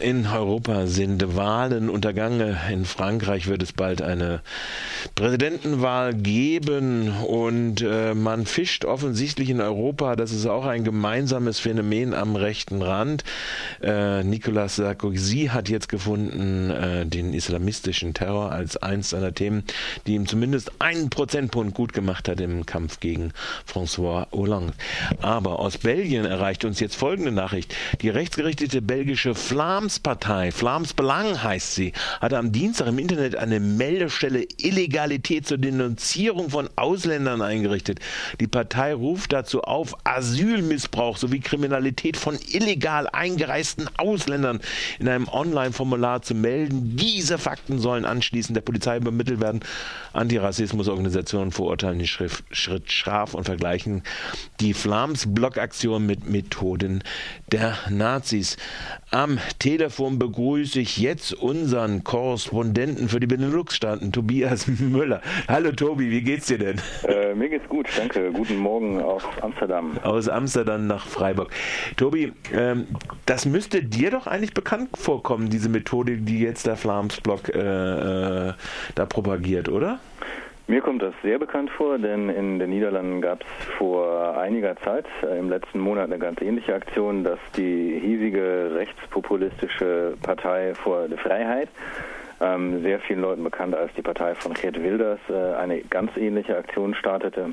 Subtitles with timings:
[0.00, 2.56] In Europa sind Wahlen untergangen.
[2.70, 4.40] In Frankreich wird es bald eine
[5.14, 10.16] Präsidentenwahl geben und äh, man fischt offensichtlich in Europa.
[10.16, 13.24] Das ist auch ein gemeinsames Phänomen am rechten Rand.
[13.82, 19.64] Äh, Nicolas Sarkozy hat jetzt gefunden, äh, den islamistischen Terror als eins seiner Themen,
[20.06, 23.32] die ihm zumindest einen Prozentpunkt gut gemacht hat im Kampf gegen
[23.66, 24.74] François Hollande.
[25.20, 27.74] Aber aus Belgien erreicht uns jetzt folgende Nachricht.
[28.00, 29.34] Die rechtsgerichtete belgische
[29.72, 36.50] Flams-Partei, Flams Belang heißt sie, hatte am Dienstag im Internet eine Meldestelle Illegalität zur Denunzierung
[36.50, 37.98] von Ausländern eingerichtet.
[38.38, 44.60] Die Partei ruft dazu auf, Asylmissbrauch sowie Kriminalität von illegal eingereisten Ausländern
[44.98, 46.94] in einem Online-Formular zu melden.
[46.98, 49.60] Diese Fakten sollen anschließend der Polizei übermittelt werden.
[50.12, 54.02] Antirassismusorganisationen verurteilen den Schritt scharf und vergleichen
[54.60, 57.02] die Flams-Blockaktion mit Methoden
[57.50, 58.58] der Nazis.
[59.10, 65.22] Am Telefon begrüße ich jetzt unseren Korrespondenten für die Benelux-Staaten, Tobias Müller.
[65.46, 66.80] Hallo Tobi, wie geht's dir denn?
[67.06, 68.32] Äh, mir geht's gut, danke.
[68.32, 69.98] Guten Morgen aus Amsterdam.
[70.02, 71.52] Aus Amsterdam nach Freiburg.
[71.96, 72.88] Tobi, ähm,
[73.24, 78.54] das müsste dir doch eigentlich bekannt vorkommen, diese Methode, die jetzt der Flams-Block äh, äh,
[78.96, 80.00] da propagiert, oder?
[80.68, 85.06] Mir kommt das sehr bekannt vor, denn in den Niederlanden gab es vor einiger Zeit,
[85.22, 91.18] äh, im letzten Monat, eine ganz ähnliche Aktion, dass die hiesige rechtspopulistische Partei vor der
[91.18, 91.68] Freiheit,
[92.40, 96.56] ähm, sehr vielen Leuten bekannt als die Partei von Geert Wilders, äh, eine ganz ähnliche
[96.56, 97.50] Aktion startete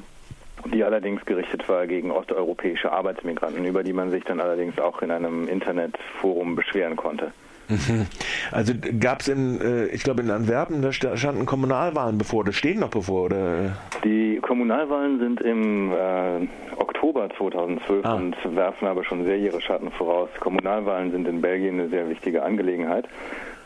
[0.70, 5.12] die allerdings gerichtet war gegen osteuropäische Arbeitsmigranten, über die man sich dann allerdings auch in
[5.12, 7.32] einem Internetforum beschweren konnte.
[7.70, 8.08] Mhm.
[8.52, 12.80] Also gab es in, äh, ich glaube in Antwerpen, da standen Kommunalwahlen bevor, das stehen
[12.80, 13.78] noch bevor, oder?
[14.04, 16.48] Die Kommunalwahlen sind im äh,
[16.78, 18.16] Oktober 2012 ah.
[18.16, 20.30] und werfen aber schon sehr ihre Schatten voraus.
[20.40, 23.06] Kommunalwahlen sind in Belgien eine sehr wichtige Angelegenheit.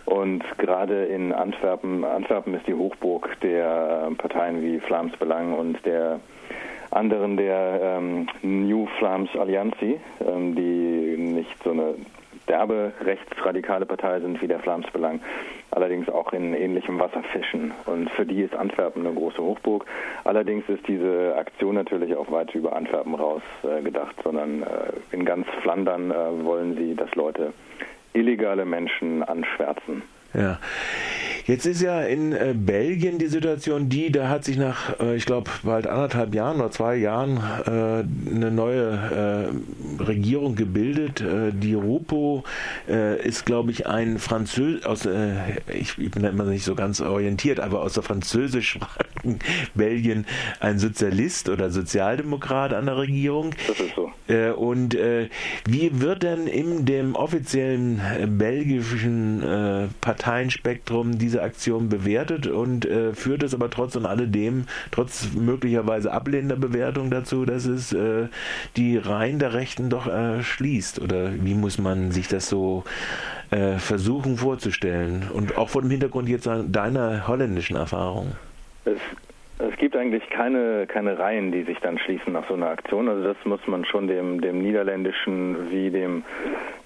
[0.05, 6.19] Und gerade in Antwerpen, Antwerpen ist die Hochburg der Parteien wie Flams Belang und der
[6.95, 11.95] anderen der ähm, New Flams Alliantie, ähm, die nicht so eine
[12.47, 15.21] derbe rechtsradikale Partei sind wie der Flams Belang,
[15.71, 17.71] allerdings auch in ähnlichem Wasser fischen.
[17.85, 19.85] Und für die ist Antwerpen eine große Hochburg.
[20.23, 24.65] Allerdings ist diese Aktion natürlich auch weit über Antwerpen raus äh, gedacht, sondern äh,
[25.11, 27.53] in ganz Flandern äh, wollen sie, dass Leute
[28.13, 30.03] illegale Menschen anschwärzen.
[30.33, 30.59] Ja.
[31.45, 35.25] Jetzt ist ja in äh, Belgien die Situation die, da hat sich nach, äh, ich
[35.25, 39.51] glaube, bald anderthalb Jahren oder zwei Jahren äh, eine neue
[39.99, 41.23] äh, Regierung gebildet.
[41.53, 42.43] Die Rupo
[42.87, 45.07] ist, glaube ich, ein Französ aus,
[45.67, 49.12] ich, ich, bin da immer nicht so ganz orientiert, aber aus der französischsprachigen
[49.75, 50.25] Belgien
[50.59, 53.51] ein Sozialist oder Sozialdemokrat an der Regierung.
[53.67, 54.11] Das ist so.
[54.55, 54.97] und
[55.65, 58.01] wie wird denn in dem offiziellen
[58.37, 59.43] belgischen
[60.01, 66.55] Parteienspektrum diese Aktion bewertet und äh, führt es aber trotz und alledem, trotz möglicherweise ablehnender
[66.55, 68.27] Bewertung dazu, dass es äh,
[68.77, 70.99] die Reihen der Rechten doch äh, schließt?
[70.99, 72.83] Oder wie muss man sich das so
[73.51, 75.29] äh, versuchen vorzustellen?
[75.31, 78.33] Und auch vor dem Hintergrund jetzt deiner holländischen Erfahrung.
[78.85, 78.99] Es
[79.59, 83.07] es gibt eigentlich keine, keine Reihen, die sich dann schließen nach so einer Aktion.
[83.07, 86.23] Also das muss man schon dem, dem niederländischen wie dem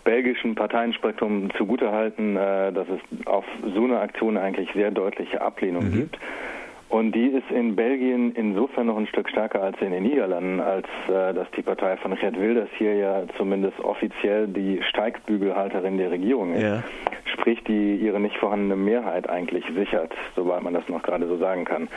[0.04, 5.94] belgischen Parteienspektrum zugutehalten, äh, dass es auf so eine Aktion eigentlich sehr deutliche Ablehnung mhm.
[5.94, 6.18] gibt.
[6.90, 10.88] Und die ist in Belgien insofern noch ein Stück stärker als in den Niederlanden, als
[11.10, 16.54] äh, dass die Partei von Gerd Wilders hier ja zumindest offiziell die Steigbügelhalterin der Regierung
[16.54, 16.64] ist.
[16.64, 16.84] Ja.
[17.48, 21.64] Sprich, die ihre nicht vorhandene Mehrheit eigentlich sichert, soweit man das noch gerade so sagen
[21.64, 21.88] kann.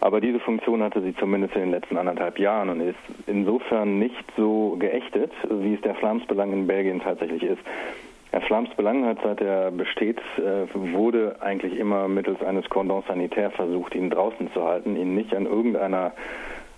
[0.00, 4.24] Aber diese Funktion hatte sie zumindest in den letzten anderthalb Jahren und ist insofern nicht
[4.36, 7.60] so geächtet, wie es der Flamsbelang in Belgien tatsächlich ist.
[8.32, 13.52] Herr Flams Belang hat, seit er besteht, äh, wurde eigentlich immer mittels eines Cordon sanitaire
[13.52, 16.14] versucht, ihn draußen zu halten, ihn nicht an irgendeiner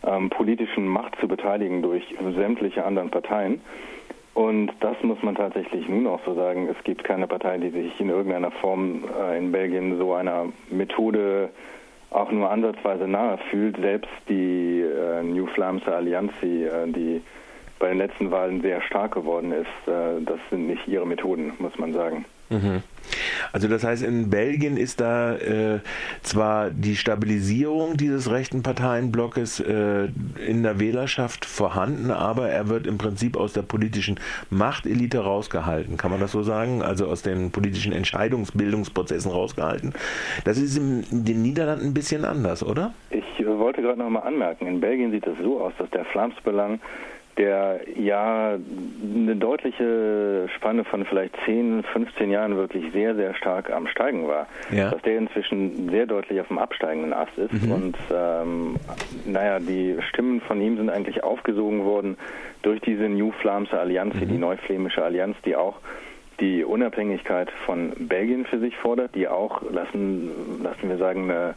[0.07, 2.05] ähm, politischen Macht zu beteiligen durch
[2.37, 3.63] sämtliche anderen Parteien.
[4.39, 6.69] Und das muss man tatsächlich nun auch so sagen.
[6.69, 11.49] Es gibt keine Partei, die sich in irgendeiner Form äh, in Belgien so einer Methode
[12.11, 13.79] auch nur ansatzweise nahe fühlt.
[13.79, 17.21] Selbst die äh, New Flamse Allianzi, äh, die
[17.81, 19.67] bei den letzten Wahlen sehr stark geworden ist.
[19.87, 22.25] Das sind nicht ihre Methoden, muss man sagen.
[23.53, 25.81] Also das heißt, in Belgien ist da äh,
[26.23, 30.09] zwar die Stabilisierung dieses rechten Parteienblocks äh,
[30.47, 35.97] in der Wählerschaft vorhanden, aber er wird im Prinzip aus der politischen Machtelite rausgehalten.
[35.97, 36.83] Kann man das so sagen?
[36.83, 39.95] Also aus den politischen Entscheidungsbildungsprozessen rausgehalten.
[40.45, 42.93] Das ist in den Niederlanden ein bisschen anders, oder?
[43.11, 46.81] Ich wollte gerade noch mal anmerken, in Belgien sieht es so aus, dass der Flamsbelang
[47.39, 48.59] der ja
[49.03, 54.47] eine deutliche Spanne von vielleicht 10, 15 Jahren wirklich sehr, sehr stark am Steigen war.
[54.71, 54.91] Ja.
[54.91, 57.53] Dass der inzwischen sehr deutlich auf dem absteigenden Ast ist.
[57.53, 57.73] Mhm.
[57.73, 58.77] Und ähm,
[59.25, 62.17] naja, die Stimmen von ihm sind eigentlich aufgesogen worden
[62.63, 64.29] durch diese New Flamse Allianz, mhm.
[64.29, 65.77] die Neuflämische Allianz, die auch
[66.41, 71.55] die Unabhängigkeit von Belgien für sich fordert, die auch, lassen, lassen wir sagen, eine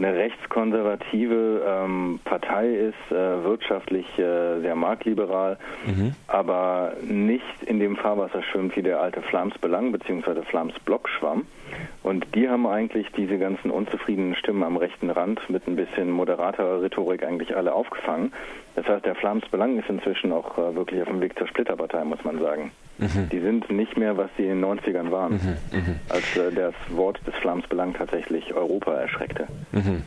[0.00, 6.14] eine rechtskonservative ähm, Partei ist, äh, wirtschaftlich äh, sehr marktliberal, mhm.
[6.26, 10.42] aber nicht in dem Fahrwasser schwimmt wie der alte Flams Belang bzw.
[10.42, 11.46] Flams Block schwamm.
[12.02, 16.82] Und die haben eigentlich diese ganzen unzufriedenen Stimmen am rechten Rand mit ein bisschen moderaterer
[16.82, 18.32] Rhetorik eigentlich alle aufgefangen.
[18.74, 22.04] Das heißt, der Flams Belang ist inzwischen auch äh, wirklich auf dem Weg zur Splitterpartei,
[22.04, 22.72] muss man sagen.
[23.00, 23.28] Mhm.
[23.30, 25.78] Die sind nicht mehr, was sie in den 90ern waren, mhm.
[25.78, 25.96] mhm.
[26.08, 29.46] als äh, das Wort des Flams Belang tatsächlich Europa erschreckte.
[29.72, 30.02] Mhm.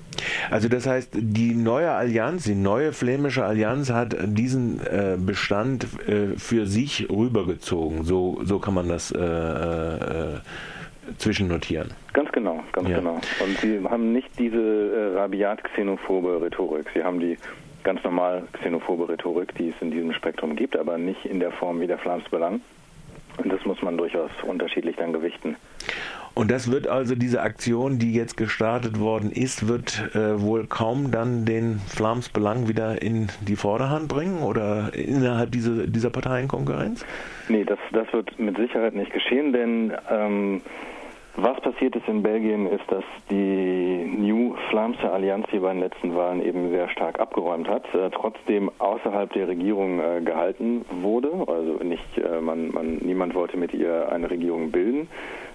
[0.52, 6.38] Also das heißt, die neue Allianz, die neue flämische Allianz hat diesen äh, Bestand äh,
[6.38, 8.04] für sich rübergezogen.
[8.04, 10.40] So, so kann man das äh, äh,
[11.18, 11.92] zwischennotieren.
[12.14, 13.00] Ganz genau, ganz ja.
[13.00, 13.20] genau.
[13.40, 16.86] Und sie haben nicht diese äh, rabiat xenophobe Rhetorik.
[16.94, 17.38] Sie haben die
[17.84, 21.80] ganz normal xenophobe Rhetorik, die es in diesem Spektrum gibt, aber nicht in der Form
[21.82, 22.62] wie der Flams Belang.
[23.38, 25.56] Und das muss man durchaus unterschiedlich dann gewichten.
[26.36, 31.12] Und das wird also diese Aktion, die jetzt gestartet worden ist, wird äh, wohl kaum
[31.12, 37.06] dann den Flams Belang wieder in die Vorderhand bringen oder innerhalb dieser, dieser Parteienkonkurrenz?
[37.50, 40.62] Nee, das, das wird mit Sicherheit nicht geschehen, denn ähm,
[41.36, 46.16] was passiert ist in Belgien, ist, dass die New Flamse Allianz hier bei den letzten
[46.16, 51.32] Wahlen eben sehr stark abgeräumt hat, äh, trotzdem außerhalb der Regierung äh, gehalten wurde.
[51.48, 55.10] Also nicht, äh, man, man, niemand wollte mit ihr eine Regierung bilden.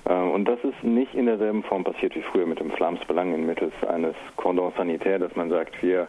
[0.04, 3.34] Äh, und das ist nicht in derselben Form passiert wie früher mit dem Flams Belang
[3.34, 6.08] inmittels eines Cordon Sanitaire, dass man sagt, wir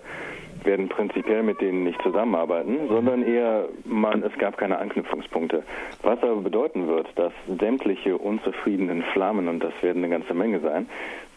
[0.64, 5.64] werden prinzipiell mit denen nicht zusammenarbeiten, sondern eher, man, es gab keine Anknüpfungspunkte.
[6.04, 10.88] Was aber bedeuten wird, dass sämtliche unzufriedenen Flammen, und das werden eine ganze Menge sein,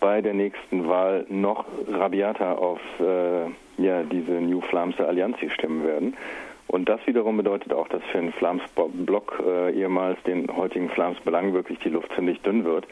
[0.00, 6.16] bei der nächsten Wahl noch rabiater auf äh, ja, diese New Flamse Allianz stimmen werden.
[6.69, 11.79] Und das wiederum bedeutet auch, dass für den Flams-Block äh, ehemals den heutigen Flams-Belang wirklich
[11.81, 12.87] die Luft ziemlich dünn wird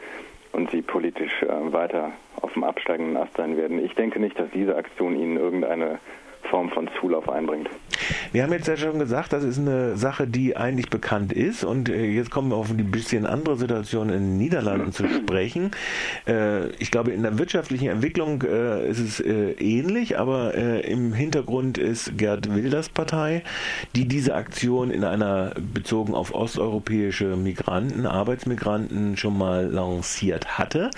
[0.51, 3.83] und sie politisch äh, weiter auf dem absteigenden Ast sein werden.
[3.83, 5.99] Ich denke nicht, dass diese Aktion ihnen irgendeine
[6.51, 7.69] Form von Zulauf einbringt.
[8.33, 11.89] Wir haben jetzt ja schon gesagt, das ist eine Sache, die eigentlich bekannt ist und
[11.89, 15.71] äh, jetzt kommen wir auf die bisschen andere Situation in den Niederlanden zu sprechen.
[16.27, 22.17] Äh, ich glaube, in der wirtschaftlichen Entwicklung äh, ist es ähnlich, aber im Hintergrund ist
[22.17, 23.43] Gerd Wilders Partei,
[23.95, 30.89] die diese Aktion in einer bezogen auf osteuropäische Migranten, Arbeitsmigranten schon mal lanciert hatte.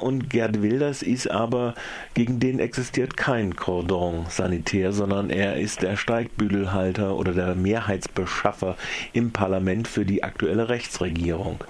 [0.00, 1.74] Und Gerd Wilders ist aber,
[2.14, 4.26] gegen den existiert kein Cordon
[4.70, 8.76] sanitaire, sondern er ist der Steigbügel Steigbügelhalter oder der Mehrheitsbeschaffer
[9.12, 11.62] im Parlament für die aktuelle Rechtsregierung.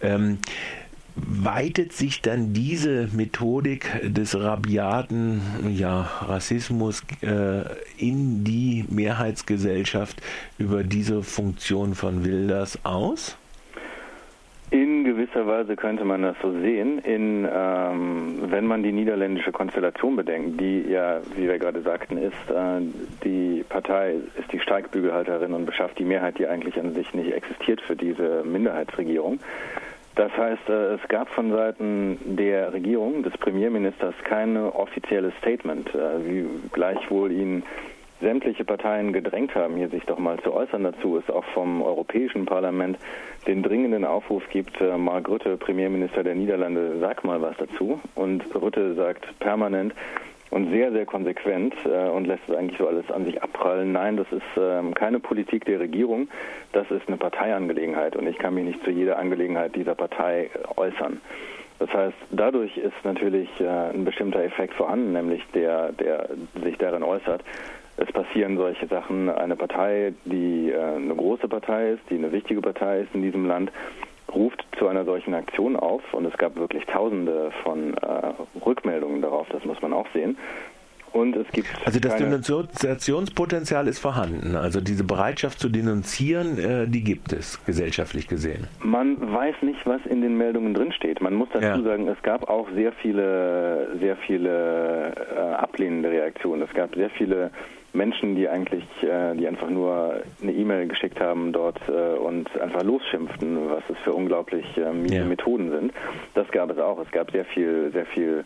[0.00, 0.38] Ähm,
[1.14, 7.64] weitet sich dann diese Methodik des rabiaten ja, Rassismus äh,
[7.98, 10.22] in die Mehrheitsgesellschaft
[10.58, 13.36] über diese Funktion von Wilders aus?
[14.72, 20.16] In gewisser Weise könnte man das so sehen, in, ähm, wenn man die niederländische Konstellation
[20.16, 22.80] bedenkt, die ja, wie wir gerade sagten, ist, äh,
[23.22, 27.82] die Partei ist die Steigbügelhalterin und beschafft die Mehrheit, die eigentlich an sich nicht existiert
[27.82, 29.40] für diese Minderheitsregierung.
[30.14, 36.24] Das heißt, äh, es gab von Seiten der Regierung, des Premierministers, kein offizielles Statement, äh,
[36.26, 37.62] wie gleichwohl ihn
[38.22, 42.46] sämtliche Parteien gedrängt haben, hier sich doch mal zu äußern dazu, es auch vom Europäischen
[42.46, 42.96] Parlament
[43.46, 48.00] den dringenden Aufruf gibt, äh, Mark Rutte, Premierminister der Niederlande, sag mal was dazu.
[48.14, 49.92] Und Rutte sagt permanent,
[50.52, 53.92] und sehr, sehr konsequent äh, und lässt es eigentlich so alles an sich abprallen.
[53.92, 56.28] Nein, das ist ähm, keine Politik der Regierung,
[56.72, 61.22] das ist eine Parteiangelegenheit und ich kann mich nicht zu jeder Angelegenheit dieser Partei äußern.
[61.78, 66.28] Das heißt, dadurch ist natürlich äh, ein bestimmter Effekt vorhanden, nämlich der, der
[66.62, 67.42] sich darin äußert,
[67.96, 69.28] es passieren solche Sachen.
[69.28, 73.46] Eine Partei, die äh, eine große Partei ist, die eine wichtige Partei ist in diesem
[73.46, 73.70] Land,
[74.34, 78.32] ruft zu einer solchen Aktion auf und es gab wirklich tausende von äh,
[78.64, 80.36] Rückmeldungen darauf, das muss man auch sehen.
[81.12, 84.56] Und es gibt also das Denunziationspotenzial ist vorhanden.
[84.56, 88.66] Also diese Bereitschaft zu denunzieren, äh, die gibt es gesellschaftlich gesehen.
[88.80, 91.20] Man weiß nicht, was in den Meldungen drinsteht.
[91.20, 91.82] Man muss dazu ja.
[91.82, 96.62] sagen, es gab auch sehr viele, sehr viele äh, ablehnende Reaktionen.
[96.62, 97.50] Es gab sehr viele
[97.92, 102.82] Menschen, die eigentlich, äh, die einfach nur eine E-Mail geschickt haben dort äh, und einfach
[102.82, 105.24] losschimpften, was es für unglaublich äh, miese ja.
[105.24, 105.92] Methoden sind.
[106.34, 106.98] Das gab es auch.
[107.00, 108.44] Es gab sehr viel, sehr viel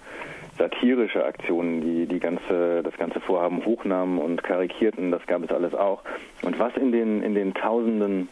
[0.58, 5.10] satirische Aktionen, die die ganze, das ganze Vorhaben hochnahmen und karikierten.
[5.10, 6.02] Das gab es alles auch.
[6.42, 8.28] Und was in den in den Tausenden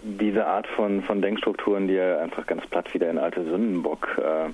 [0.02, 4.50] diese Art von, von Denkstrukturen, die ja einfach ganz platt wieder in alte Sündenbock äh,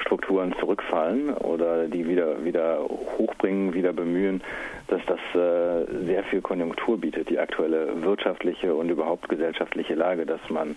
[0.00, 2.80] Strukturen zurückfallen oder die wieder, wieder
[3.18, 4.42] hochbringen, wieder bemühen,
[4.88, 10.40] dass das äh, sehr viel Konjunktur bietet, die aktuelle wirtschaftliche und überhaupt gesellschaftliche Lage, dass
[10.48, 10.76] man,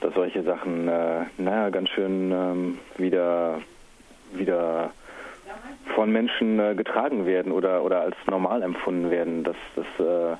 [0.00, 3.60] dass solche Sachen, äh, naja, ganz schön ähm, wieder,
[4.32, 4.90] wieder
[5.94, 10.36] von Menschen äh, getragen werden oder, oder als normal empfunden werden, dass das äh,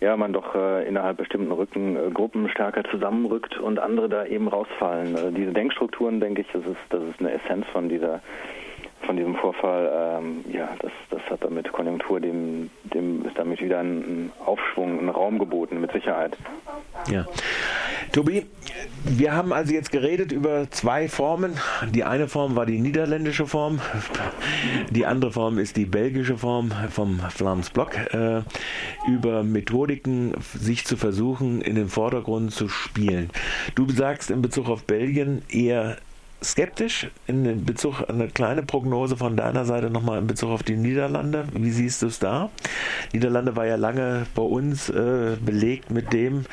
[0.00, 5.16] ja, man doch äh, innerhalb bestimmten Rückengruppen stärker zusammenrückt und andere da eben rausfallen.
[5.16, 8.20] Äh, diese Denkstrukturen, denke ich, das ist, das ist eine Essenz von dieser
[9.02, 13.78] von diesem Vorfall, ähm, ja, das, das hat damit Konjunktur, dem, dem ist damit wieder
[13.78, 16.36] ein Aufschwung, ein Raum geboten, mit Sicherheit.
[17.08, 17.24] Ja.
[18.12, 18.46] Tobi,
[19.04, 21.54] wir haben also jetzt geredet über zwei Formen.
[21.92, 23.80] Die eine Form war die niederländische Form,
[24.90, 27.96] die andere Form ist die belgische Form vom Flams Block.
[28.12, 28.42] Äh,
[29.06, 33.30] über Methodiken, sich zu versuchen, in den Vordergrund zu spielen.
[33.74, 35.96] Du sagst in Bezug auf Belgien eher
[36.42, 41.46] skeptisch in Bezug eine kleine Prognose von deiner Seite nochmal in Bezug auf die Niederlande.
[41.52, 42.50] Wie siehst du es da?
[43.12, 46.44] Niederlande war ja lange bei uns äh, belegt mit dem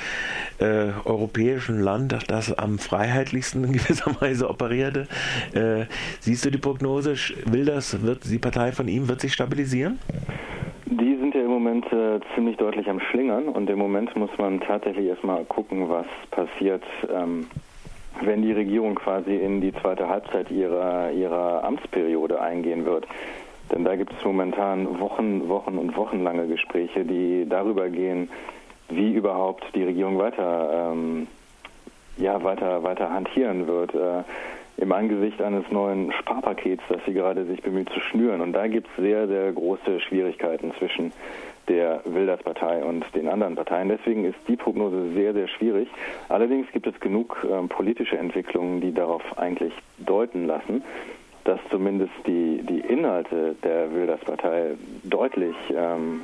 [0.64, 5.08] äh, europäischen Land, das am freiheitlichsten in gewisser Weise operierte.
[5.54, 5.86] Äh,
[6.20, 7.16] siehst du die Prognose?
[7.46, 10.00] Will das, wird die Partei von ihm wird sich stabilisieren?
[10.86, 14.62] Die sind ja im Moment äh, ziemlich deutlich am Schlingern und im Moment muss man
[14.62, 16.84] tatsächlich erstmal gucken, was passiert.
[17.14, 17.48] Ähm,
[18.22, 23.08] wenn die Regierung quasi in die zweite Halbzeit ihrer, ihrer Amtsperiode eingehen wird.
[23.72, 28.30] Denn da gibt es momentan Wochen, Wochen und wochenlange Gespräche, die darüber gehen,
[28.90, 31.28] wie überhaupt die Regierung weiter, ähm,
[32.18, 33.94] ja, weiter, weiter hantieren wird.
[33.94, 34.24] Äh,
[34.78, 38.42] im Angesicht eines neuen Sparpakets, das sie gerade sich bemüht zu schnüren.
[38.42, 41.14] Und da gibt es sehr, sehr große Schwierigkeiten zwischen
[41.68, 43.90] der Wilders-Partei und den anderen Parteien.
[43.90, 45.88] Deswegen ist die Prognose sehr, sehr schwierig.
[46.28, 50.84] Allerdings gibt es genug ähm, politische Entwicklungen, die darauf eigentlich deuten lassen,
[51.46, 54.72] dass zumindest die, die Inhalte der Wilders-Partei
[55.04, 56.22] deutlich ähm,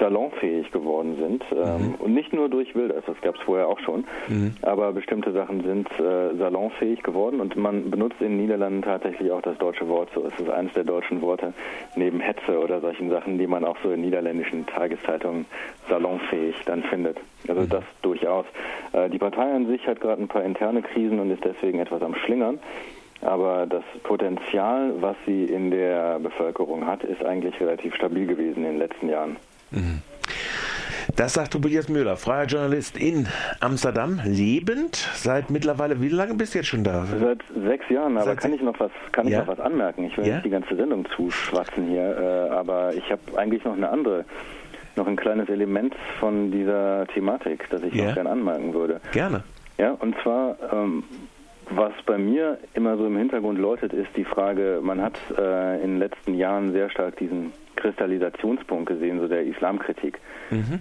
[0.00, 1.44] salonfähig geworden sind.
[1.52, 1.94] Ähm, mhm.
[1.96, 4.54] Und nicht nur durch Wilders, das gab es vorher auch schon, mhm.
[4.62, 9.42] aber bestimmte Sachen sind äh, salonfähig geworden und man benutzt in den Niederlanden tatsächlich auch
[9.42, 10.24] das deutsche Wort so.
[10.26, 11.52] Es ist eines der deutschen Worte
[11.94, 15.46] neben Hetze oder solchen Sachen, die man auch so in niederländischen Tageszeitungen
[15.88, 17.18] salonfähig dann findet.
[17.46, 17.68] Also mhm.
[17.68, 18.46] das durchaus.
[18.92, 22.02] Äh, die Partei an sich hat gerade ein paar interne Krisen und ist deswegen etwas
[22.02, 22.58] am Schlingern.
[23.22, 28.72] Aber das Potenzial, was sie in der Bevölkerung hat, ist eigentlich relativ stabil gewesen in
[28.72, 29.36] den letzten Jahren.
[31.16, 33.26] Das sagt Tobias Müller, freier Journalist in
[33.60, 34.96] Amsterdam, lebend.
[35.14, 37.04] Seit mittlerweile, wie lange bist du jetzt schon da?
[37.06, 39.40] Seit sechs Jahren, aber Seit kann ich noch was, kann ich ja?
[39.40, 40.04] noch was anmerken?
[40.04, 40.34] Ich will ja?
[40.34, 42.16] nicht die ganze Sendung zuschwatzen hier,
[42.50, 44.24] äh, aber ich habe eigentlich noch eine andere
[44.96, 48.06] noch ein kleines Element von dieser Thematik, das ich Ja.
[48.06, 49.00] noch gerne anmerken würde.
[49.12, 49.44] Gerne.
[49.78, 51.04] Ja, und zwar, ähm,
[51.70, 55.92] was bei mir immer so im Hintergrund läutet, ist die Frage, man hat äh, in
[55.92, 60.18] den letzten Jahren sehr stark diesen Kristallisationspunkt gesehen, so der Islamkritik,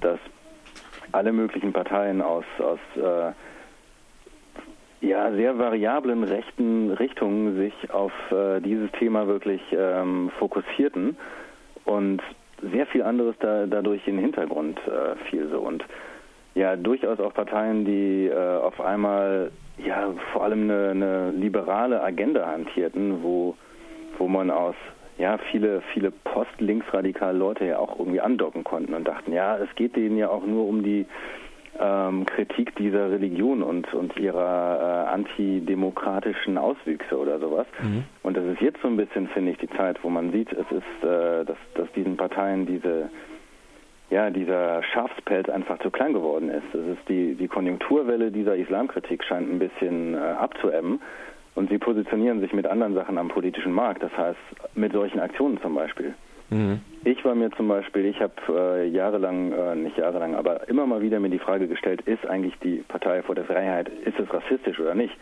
[0.01, 0.19] dass
[1.11, 3.31] alle möglichen Parteien aus, aus äh,
[5.01, 11.17] ja, sehr variablen rechten Richtungen sich auf äh, dieses Thema wirklich ähm, fokussierten
[11.85, 12.21] und
[12.61, 15.59] sehr viel anderes da, dadurch in den Hintergrund äh, fiel so.
[15.59, 15.85] Und
[16.59, 22.45] ja durchaus auch Parteien, die äh, auf einmal ja vor allem eine, eine liberale Agenda
[22.45, 23.55] hantierten, wo
[24.17, 24.75] wo man aus
[25.17, 29.95] ja viele viele post-linksradikale Leute ja auch irgendwie andocken konnten und dachten, ja, es geht
[29.95, 31.05] denen ja auch nur um die
[31.79, 37.67] ähm, Kritik dieser Religion und, und ihrer äh, antidemokratischen Auswüchse oder sowas.
[38.23, 40.65] Und das ist jetzt so ein bisschen, finde ich, die Zeit, wo man sieht, es
[40.71, 43.09] ist, äh, dass, dass diesen Parteien diese,
[44.09, 46.73] ja, dieser Schafspelz einfach zu klein geworden ist.
[46.73, 51.01] Es ist die, die Konjunkturwelle dieser Islamkritik scheint ein bisschen äh, abzuebben.
[51.55, 54.39] Und sie positionieren sich mit anderen Sachen am politischen Markt, das heißt
[54.75, 56.13] mit solchen Aktionen zum Beispiel.
[57.03, 61.01] Ich war mir zum Beispiel, ich habe äh, jahrelang, äh, nicht jahrelang, aber immer mal
[61.01, 64.79] wieder mir die Frage gestellt, ist eigentlich die Partei vor der Freiheit, ist es rassistisch
[64.79, 65.15] oder nicht?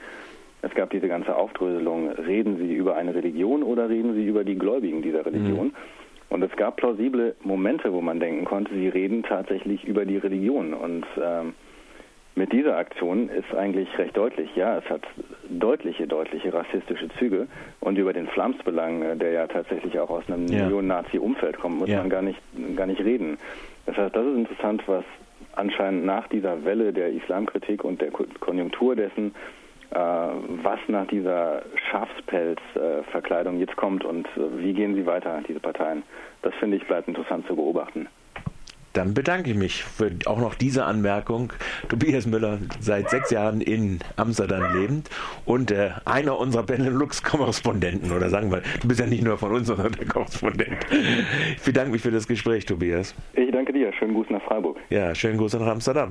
[0.61, 4.57] Es gab diese ganze Aufdröselung, reden Sie über eine Religion oder reden Sie über die
[4.57, 5.73] Gläubigen dieser Religion?
[6.29, 10.73] Und es gab plausible Momente, wo man denken konnte, sie reden tatsächlich über die Religion.
[10.73, 11.53] Und ähm,
[12.35, 15.01] mit dieser Aktion ist eigentlich recht deutlich, ja, es hat
[15.49, 17.47] deutliche, deutliche rassistische Züge.
[17.79, 20.67] Und über den Flams-Belang, äh, der ja tatsächlich auch aus einem Ja.
[20.67, 21.99] Neonazi-Umfeld kommt, muss Ja.
[21.99, 22.39] man gar nicht,
[22.75, 23.37] gar nicht reden.
[23.85, 25.05] Das heißt, das ist interessant, was
[25.55, 29.33] anscheinend nach dieser Welle der Islamkritik und der Ko- Konjunktur dessen,
[29.91, 36.03] was nach dieser Schafspelz-Verkleidung jetzt kommt und äh, wie gehen sie weiter, diese Parteien.
[36.41, 38.07] Das finde ich bleibt interessant zu beobachten.
[38.97, 41.53] Dann bedanke ich mich für auch noch diese Anmerkung.
[41.87, 45.11] Tobias Müller, seit sechs Jahren in Amsterdam lebend
[45.45, 48.11] und äh, einer unserer Benelux-Korrespondenten.
[48.11, 50.77] Oder sagen wir, du bist ja nicht nur von uns, sondern der Korrespondent.
[51.57, 53.13] Ich bedanke mich für das Gespräch, Tobias.
[53.33, 53.93] Ich danke dir.
[53.93, 54.77] Schönen Gruß nach Freiburg.
[54.89, 56.05] Ja, schönen Gruß nach Amsterdam.